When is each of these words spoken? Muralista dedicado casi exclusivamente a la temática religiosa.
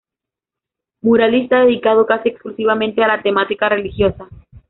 Muralista 1.03 1.59
dedicado 1.63 2.07
casi 2.07 2.29
exclusivamente 2.29 3.03
a 3.03 3.07
la 3.07 3.21
temática 3.21 3.69
religiosa. 3.69 4.27